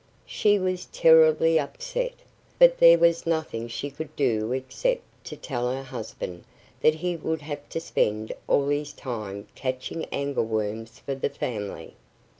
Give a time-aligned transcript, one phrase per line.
[0.25, 2.15] She was terribly upset.
[2.57, 6.43] But there was nothing she could do except to tell her husband
[6.81, 11.93] that he would have to spend all his time catching angleworms for the family.